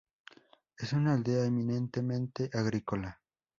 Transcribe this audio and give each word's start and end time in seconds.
Es 0.79 0.93
un 0.93 1.07
aldea 1.09 1.45
eminentemente 1.45 2.49
agrícola. 2.53 3.21